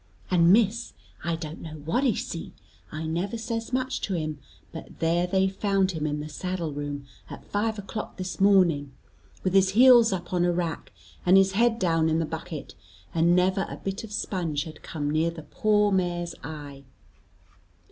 And, 0.31 0.51
Miss, 0.51 0.93
I 1.23 1.35
don't 1.35 1.61
know 1.61 1.75
what 1.85 2.03
he 2.03 2.15
see, 2.15 2.53
I 2.91 3.05
never 3.05 3.37
says 3.37 3.71
much 3.71 4.01
to 4.01 4.15
him; 4.15 4.39
but 4.71 4.97
there 4.97 5.27
they 5.27 5.47
found 5.47 5.91
him 5.91 6.07
in 6.07 6.21
the 6.21 6.27
saddle 6.27 6.73
room, 6.73 7.05
at 7.29 7.45
five 7.45 7.77
o'clock 7.77 8.17
this 8.17 8.39
morning, 8.41 8.93
with 9.43 9.53
his 9.53 9.73
heels 9.77 10.11
up 10.11 10.33
on 10.33 10.43
a 10.43 10.51
rack, 10.51 10.91
and 11.23 11.37
his 11.37 11.51
head 11.51 11.77
down 11.77 12.09
in 12.09 12.17
the 12.17 12.25
bucket, 12.25 12.73
and 13.13 13.35
never 13.35 13.67
a 13.69 13.77
bit 13.77 14.03
of 14.03 14.11
sponge 14.11 14.63
had 14.63 14.81
come 14.81 15.07
near 15.11 15.29
the 15.29 15.43
poor 15.43 15.91
mare's 15.91 16.33
eye." 16.43 16.83